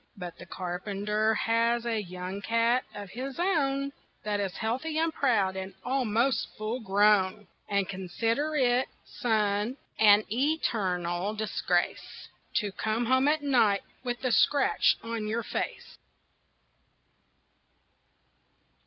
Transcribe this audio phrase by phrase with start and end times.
[0.17, 3.91] But the carpenter has a young cat of his own
[4.23, 11.35] That is healthy and proud and almost full grown, And consider it, son, an eternal
[11.35, 15.99] disgrace To come home at night with a scratch on your face."